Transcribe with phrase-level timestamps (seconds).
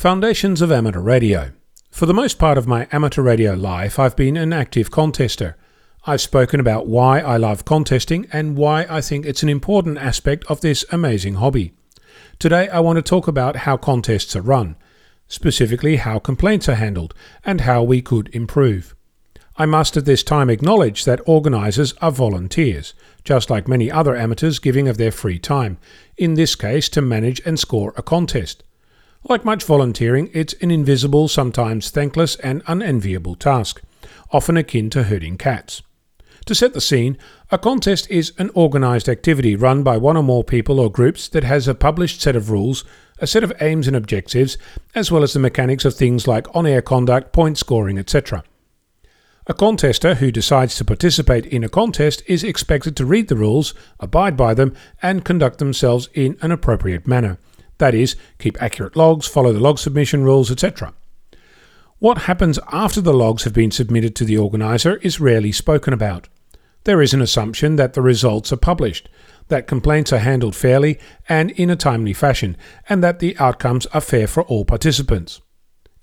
[0.00, 1.50] Foundations of Amateur Radio.
[1.90, 5.54] For the most part of my amateur radio life, I've been an active contester.
[6.06, 10.44] I've spoken about why I love contesting and why I think it's an important aspect
[10.48, 11.72] of this amazing hobby.
[12.38, 14.76] Today, I want to talk about how contests are run,
[15.26, 17.12] specifically how complaints are handled,
[17.44, 18.94] and how we could improve.
[19.56, 22.94] I must at this time acknowledge that organisers are volunteers,
[23.24, 25.76] just like many other amateurs giving of their free time,
[26.16, 28.62] in this case to manage and score a contest.
[29.24, 33.82] Like much volunteering, it's an invisible, sometimes thankless, and unenviable task,
[34.30, 35.82] often akin to herding cats.
[36.46, 37.18] To set the scene,
[37.50, 41.44] a contest is an organised activity run by one or more people or groups that
[41.44, 42.84] has a published set of rules,
[43.18, 44.56] a set of aims and objectives,
[44.94, 48.44] as well as the mechanics of things like on air conduct, point scoring, etc.
[49.46, 53.74] A contester who decides to participate in a contest is expected to read the rules,
[53.98, 57.38] abide by them, and conduct themselves in an appropriate manner.
[57.78, 60.92] That is, keep accurate logs, follow the log submission rules, etc.
[61.98, 66.28] What happens after the logs have been submitted to the organiser is rarely spoken about.
[66.84, 69.08] There is an assumption that the results are published,
[69.48, 70.98] that complaints are handled fairly
[71.28, 72.56] and in a timely fashion,
[72.88, 75.40] and that the outcomes are fair for all participants.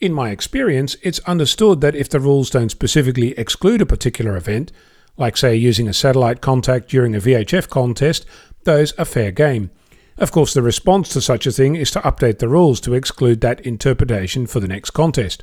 [0.00, 4.72] In my experience, it's understood that if the rules don't specifically exclude a particular event,
[5.16, 8.26] like say using a satellite contact during a VHF contest,
[8.64, 9.70] those are fair game
[10.18, 13.40] of course, the response to such a thing is to update the rules to exclude
[13.40, 15.42] that interpretation for the next contest.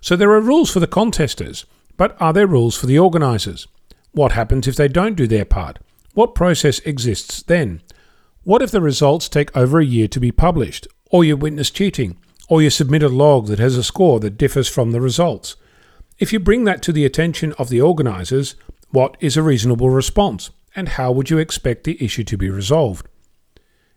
[0.00, 1.64] So there are rules for the contesters,
[1.96, 3.66] but are there rules for the organisers?
[4.12, 5.78] What happens if they don't do their part?
[6.14, 7.82] What process exists then?
[8.44, 12.16] What if the results take over a year to be published, or you witness cheating,
[12.48, 15.56] or you submit a log that has a score that differs from the results?
[16.18, 18.54] If you bring that to the attention of the organisers,
[18.90, 23.06] what is a reasonable response, and how would you expect the issue to be resolved?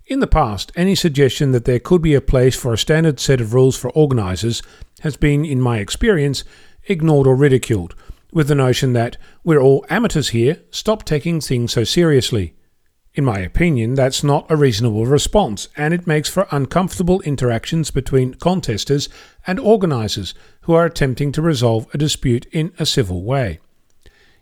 [0.09, 3.39] In the past, any suggestion that there could be a place for a standard set
[3.39, 4.63] of rules for organisers
[5.01, 6.43] has been, in my experience,
[6.87, 7.93] ignored or ridiculed,
[8.33, 12.55] with the notion that we're all amateurs here, stop taking things so seriously.
[13.13, 18.33] In my opinion, that's not a reasonable response, and it makes for uncomfortable interactions between
[18.33, 19.09] contesters
[19.45, 23.59] and organisers who are attempting to resolve a dispute in a civil way.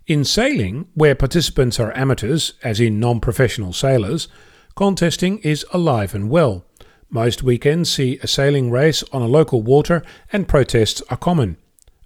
[0.05, 4.29] In sailing, where participants are amateurs, as in non professional sailors,
[4.77, 6.63] contesting is alive and well.
[7.09, 11.57] Most weekends see a sailing race on a local water, and protests are common.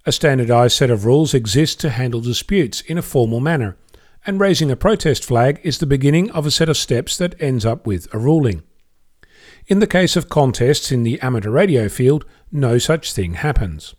[0.06, 3.76] A standardized set of rules exists to handle disputes in a formal manner,
[4.24, 7.66] and raising a protest flag is the beginning of a set of steps that ends
[7.66, 8.62] up with a ruling.
[9.66, 13.94] In the case of contests in the amateur radio field, no such thing happens.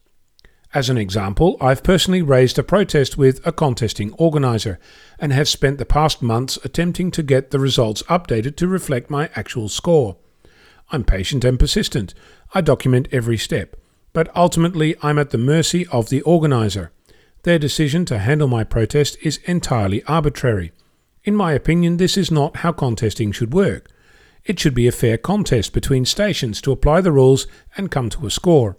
[0.74, 4.80] As an example, I've personally raised a protest with a contesting organiser
[5.20, 9.30] and have spent the past months attempting to get the results updated to reflect my
[9.36, 10.18] actual score.
[10.92, 12.16] I'm patient and persistent.
[12.56, 13.76] I document every step.
[14.14, 16.92] But ultimately, I'm at the mercy of the organiser.
[17.44, 20.72] Their decision to handle my protest is entirely arbitrary.
[21.24, 23.92] In my opinion, this is not how contesting should work.
[24.44, 27.46] It should be a fair contest between stations to apply the rules
[27.78, 28.78] and come to a score.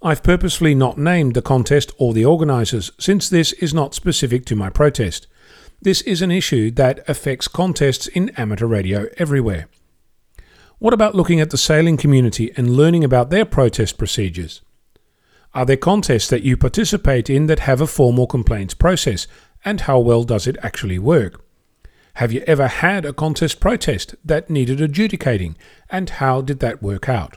[0.00, 4.54] I've purposefully not named the contest or the organisers, since this is not specific to
[4.54, 5.26] my protest.
[5.82, 9.68] This is an issue that affects contests in amateur radio everywhere.
[10.78, 14.62] What about looking at the sailing community and learning about their protest procedures?
[15.52, 19.26] Are there contests that you participate in that have a formal complaints process,
[19.64, 21.44] and how well does it actually work?
[22.14, 25.56] Have you ever had a contest protest that needed adjudicating,
[25.90, 27.36] and how did that work out?